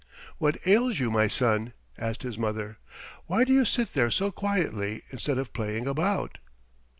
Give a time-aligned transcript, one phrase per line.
[0.39, 2.79] "What ails you, my son?" asked his mother.
[3.27, 6.39] "Why do you sit there so quietly instead of playing about?"